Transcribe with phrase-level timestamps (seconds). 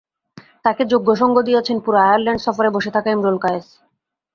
[0.65, 3.67] তাঁকে যোগ্য সঙ্গ দিয়েছেন পুরো আয়ারল্যান্ড সফরে বসে থাকা ইমরুল কায়েস।